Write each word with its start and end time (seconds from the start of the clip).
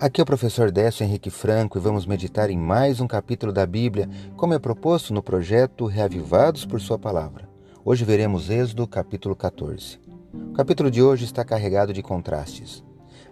Aqui 0.00 0.20
é 0.20 0.22
o 0.22 0.26
professor 0.26 0.70
Décio 0.70 1.02
Henrique 1.02 1.28
Franco 1.28 1.76
e 1.76 1.80
vamos 1.80 2.06
meditar 2.06 2.50
em 2.50 2.56
mais 2.56 3.00
um 3.00 3.06
capítulo 3.08 3.52
da 3.52 3.66
Bíblia, 3.66 4.08
como 4.36 4.54
é 4.54 4.58
proposto 4.60 5.12
no 5.12 5.20
projeto 5.20 5.86
Reavivados 5.86 6.64
por 6.64 6.80
Sua 6.80 6.96
Palavra. 6.96 7.48
Hoje 7.84 8.04
veremos 8.04 8.48
Êxodo, 8.48 8.86
capítulo 8.86 9.34
14. 9.34 9.98
O 10.32 10.52
capítulo 10.52 10.88
de 10.88 11.02
hoje 11.02 11.24
está 11.24 11.44
carregado 11.44 11.92
de 11.92 12.00
contrastes. 12.00 12.84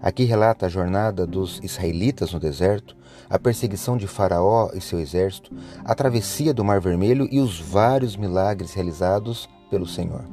Aqui 0.02 0.24
relata 0.24 0.66
a 0.66 0.68
jornada 0.68 1.24
dos 1.24 1.60
israelitas 1.62 2.32
no 2.32 2.40
deserto, 2.40 2.96
a 3.30 3.38
perseguição 3.38 3.96
de 3.96 4.08
Faraó 4.08 4.70
e 4.74 4.80
seu 4.80 4.98
exército, 4.98 5.54
a 5.84 5.94
travessia 5.94 6.52
do 6.52 6.64
Mar 6.64 6.80
Vermelho 6.80 7.28
e 7.30 7.38
os 7.38 7.60
vários 7.60 8.16
milagres 8.16 8.74
realizados 8.74 9.48
pelo 9.70 9.86
Senhor. 9.86 10.24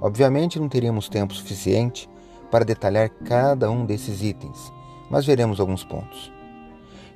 Obviamente 0.00 0.58
não 0.58 0.68
teríamos 0.68 1.08
tempo 1.08 1.32
suficiente 1.32 2.10
para 2.50 2.64
detalhar 2.64 3.08
cada 3.08 3.70
um 3.70 3.86
desses 3.86 4.20
itens 4.20 4.74
mas 5.10 5.26
veremos 5.26 5.60
alguns 5.60 5.84
pontos. 5.84 6.32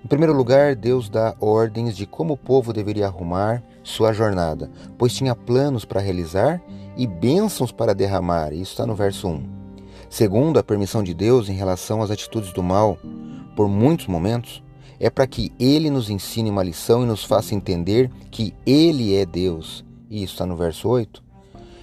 Em 0.05 0.09
primeiro 0.09 0.33
lugar, 0.33 0.75
Deus 0.75 1.11
dá 1.11 1.35
ordens 1.39 1.95
de 1.95 2.07
como 2.07 2.35
o 2.35 2.37
povo 2.37 2.73
deveria 2.73 3.07
arrumar 3.07 3.63
sua 3.83 4.13
jornada, 4.13 4.71
pois 4.97 5.15
tinha 5.15 5.35
planos 5.35 5.85
para 5.85 6.01
realizar 6.01 6.63
e 6.97 7.07
bênçãos 7.07 7.71
para 7.71 7.95
derramar. 7.95 8.53
Isso 8.53 8.73
está 8.73 8.87
no 8.87 8.95
verso 8.95 9.29
1. 9.29 9.43
Segundo, 10.09 10.59
a 10.59 10.63
permissão 10.63 11.03
de 11.03 11.13
Deus 11.13 11.49
em 11.49 11.53
relação 11.53 12.03
às 12.03 12.11
atitudes 12.11 12.53
do 12.53 12.63
mal, 12.63 12.99
por 13.55 13.69
muitos 13.69 14.07
momentos, 14.07 14.63
é 14.99 15.09
para 15.09 15.27
que 15.27 15.53
Ele 15.59 15.91
nos 15.91 16.11
ensine 16.11 16.51
uma 16.51 16.63
lição 16.63 17.03
e 17.03 17.07
nos 17.07 17.23
faça 17.23 17.55
entender 17.55 18.11
que 18.31 18.55
Ele 18.67 19.15
é 19.15 19.27
Deus. 19.27 19.85
Isso 20.11 20.33
está 20.33 20.47
no 20.47 20.57
verso 20.57 20.89
8. 20.89 21.23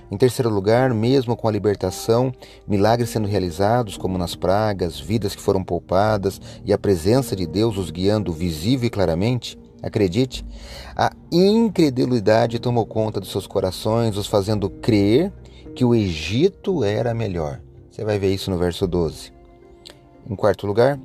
Em 0.10 0.16
terceiro 0.16 0.50
lugar, 0.50 0.94
mesmo 0.94 1.36
com 1.36 1.48
a 1.48 1.52
libertação, 1.52 2.32
milagres 2.66 3.10
sendo 3.10 3.28
realizados, 3.28 3.98
como 3.98 4.18
nas 4.18 4.36
pragas, 4.36 5.00
vidas 5.00 5.36
que 5.36 5.42
foram 5.42 5.64
poupadas 5.64 6.40
e 6.66 6.72
a 6.72 6.78
presença 6.78 7.36
de 7.36 7.46
Deus 7.46 7.78
os 7.78 7.92
guiando 7.92 8.32
visível 8.32 8.88
e 8.88 8.90
claramente, 8.90 9.60
acredite, 9.84 10.46
a 10.96 11.12
incredulidade 11.32 12.60
tomou 12.60 12.86
conta 12.86 13.20
dos 13.20 13.32
seus 13.32 13.46
corações, 13.46 14.16
os 14.16 14.28
fazendo 14.28 14.70
crer 14.70 15.32
que 15.76 15.84
o 15.84 15.94
Egito 15.94 16.84
era 16.84 17.14
melhor. 17.14 17.62
Você 17.92 18.06
vai 18.06 18.18
ver 18.18 18.34
isso 18.34 18.50
no 18.50 18.58
verso 18.58 18.88
12. 18.88 19.34
Em 20.30 20.36
quarto 20.36 20.66
lugar, 20.66 21.00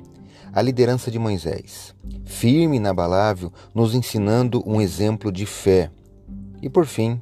a 0.53 0.61
liderança 0.61 1.11
de 1.11 1.19
Moisés, 1.19 1.93
firme 2.23 2.77
e 2.77 2.79
inabalável, 2.79 3.51
nos 3.73 3.95
ensinando 3.95 4.63
um 4.65 4.79
exemplo 4.79 5.31
de 5.31 5.45
fé. 5.45 5.89
E 6.61 6.69
por 6.69 6.85
fim, 6.85 7.19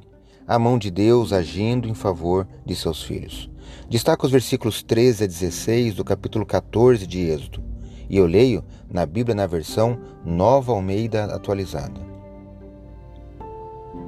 a 0.54 0.58
mão 0.58 0.76
de 0.76 0.90
Deus 0.90 1.32
agindo 1.32 1.88
em 1.88 1.94
favor 1.94 2.46
de 2.66 2.76
seus 2.76 3.02
filhos. 3.02 3.48
Destaca 3.88 4.26
os 4.26 4.30
versículos 4.30 4.82
13 4.82 5.24
a 5.24 5.26
16 5.26 5.94
do 5.94 6.04
capítulo 6.04 6.44
14 6.44 7.06
de 7.06 7.20
Êxodo, 7.20 7.62
e 8.06 8.18
eu 8.18 8.26
leio 8.26 8.62
na 8.90 9.06
Bíblia 9.06 9.34
na 9.34 9.46
versão 9.46 9.98
Nova 10.22 10.72
Almeida 10.72 11.24
atualizada. 11.24 11.98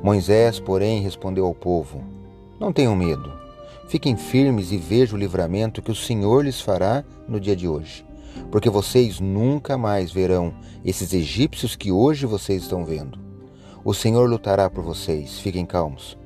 Moisés, 0.02 0.60
porém, 0.60 1.00
respondeu 1.00 1.46
ao 1.46 1.54
povo: 1.54 2.04
Não 2.60 2.74
tenham 2.74 2.94
medo. 2.94 3.32
Fiquem 3.88 4.14
firmes 4.14 4.70
e 4.70 4.76
vejam 4.76 5.16
o 5.16 5.20
livramento 5.20 5.80
que 5.80 5.90
o 5.90 5.94
Senhor 5.94 6.44
lhes 6.44 6.60
fará 6.60 7.02
no 7.26 7.40
dia 7.40 7.56
de 7.56 7.66
hoje, 7.66 8.04
porque 8.50 8.68
vocês 8.68 9.18
nunca 9.18 9.78
mais 9.78 10.12
verão 10.12 10.52
esses 10.84 11.14
egípcios 11.14 11.74
que 11.74 11.90
hoje 11.90 12.26
vocês 12.26 12.64
estão 12.64 12.84
vendo. 12.84 13.18
O 13.82 13.92
Senhor 13.92 14.28
lutará 14.28 14.70
por 14.70 14.82
vocês, 14.82 15.38
fiquem 15.38 15.66
calmos. 15.66 16.18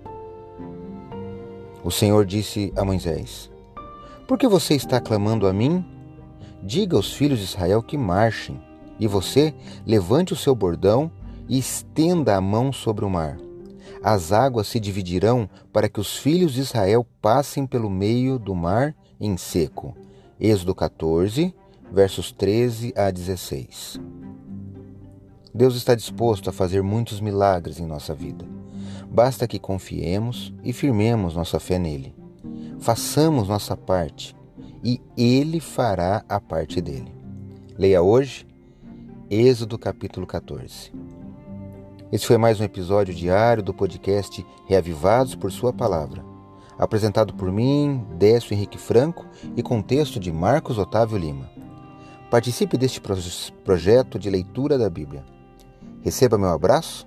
O 1.84 1.90
Senhor 1.90 2.26
disse 2.26 2.72
a 2.76 2.84
Moisés: 2.84 3.50
Por 4.26 4.36
que 4.36 4.48
você 4.48 4.74
está 4.74 5.00
clamando 5.00 5.46
a 5.46 5.52
mim? 5.52 5.84
Diga 6.62 6.96
aos 6.96 7.12
filhos 7.12 7.38
de 7.38 7.44
Israel 7.44 7.82
que 7.82 7.96
marchem, 7.96 8.60
e 8.98 9.06
você 9.06 9.54
levante 9.86 10.33
o 10.33 10.36
seu 10.36 10.55
bordão 10.55 11.11
e 11.48 11.58
estenda 11.58 12.36
a 12.36 12.40
mão 12.40 12.72
sobre 12.72 13.05
o 13.05 13.11
mar. 13.11 13.38
As 14.02 14.33
águas 14.33 14.67
se 14.67 14.78
dividirão 14.78 15.48
para 15.72 15.88
que 15.88 16.00
os 16.00 16.17
filhos 16.17 16.52
de 16.52 16.61
Israel 16.61 17.06
passem 17.20 17.67
pelo 17.67 17.88
meio 17.88 18.38
do 18.38 18.55
mar 18.55 18.94
em 19.20 19.36
seco. 19.36 19.96
Êxodo 20.40 20.74
14, 20.74 21.55
versos 21.90 22.30
13 22.33 22.92
a 22.96 23.11
16. 23.11 24.00
Deus 25.55 25.74
está 25.74 25.94
disposto 25.94 26.50
a 26.50 26.52
fazer 26.52 26.83
muitos 26.83 27.20
milagres 27.20 27.80
em 27.80 27.86
nossa 27.86 28.14
vida. 28.14 28.58
Basta 29.10 29.46
que 29.46 29.58
confiemos 29.58 30.52
e 30.62 30.72
firmemos 30.72 31.34
nossa 31.34 31.58
fé 31.58 31.78
nele. 31.78 32.14
Façamos 32.78 33.48
nossa 33.48 33.76
parte 33.76 34.36
e 34.84 35.00
ele 35.16 35.60
fará 35.60 36.24
a 36.28 36.40
parte 36.40 36.80
dele. 36.80 37.12
Leia 37.76 38.02
hoje 38.02 38.46
Êxodo 39.30 39.78
capítulo 39.78 40.26
14. 40.26 40.90
Esse 42.10 42.26
foi 42.26 42.38
mais 42.38 42.58
um 42.58 42.64
episódio 42.64 43.12
diário 43.12 43.62
do 43.62 43.74
podcast 43.74 44.46
Reavivados 44.66 45.34
por 45.34 45.52
Sua 45.52 45.70
Palavra, 45.70 46.24
apresentado 46.78 47.34
por 47.34 47.52
mim, 47.52 48.06
Décio 48.16 48.55
Henrique 48.55 48.78
Franco 48.78 49.26
e 49.55 49.62
com 49.62 49.82
texto 49.82 50.18
de 50.18 50.32
Marcos 50.32 50.78
Otávio 50.78 51.18
Lima. 51.18 51.50
Participe 52.30 52.78
deste 52.78 53.02
projeto 53.62 54.18
de 54.18 54.30
leitura 54.30 54.78
da 54.78 54.88
Bíblia. 54.88 55.22
Receba 56.00 56.38
meu 56.38 56.48
abraço 56.48 57.06